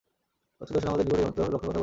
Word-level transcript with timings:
প্রাচ্য 0.57 0.71
দর্শন 0.73 0.89
আমাদের 0.91 1.05
নিকটে 1.07 1.19
এই 1.19 1.23
একমাত্র 1.23 1.39
লক্ষ্যের 1.39 1.51
কথাই 1.57 1.61
বলিয়াছেন। 1.69 1.79